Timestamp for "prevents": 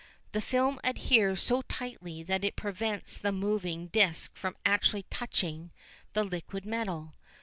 2.55-3.19